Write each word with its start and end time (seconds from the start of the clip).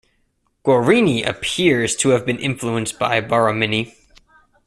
Guarini 0.65 1.21
appears 1.23 1.95
to 1.95 2.09
have 2.09 2.25
been 2.25 2.39
influenced 2.39 2.97
by 2.97 3.21
Borromini. 3.21 3.93